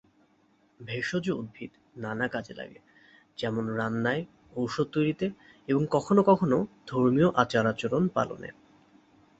[0.79, 1.71] ভেষজ উদ্ভিদ
[1.97, 2.79] নানা কাজে লাগে
[3.37, 4.25] যেমন- রান্নায়,
[4.55, 5.31] ঔষধ তৈরিতে,
[5.67, 6.49] এবং কখন কখন
[6.87, 8.49] ধর্মীয় আচার-আচরণ পালনে।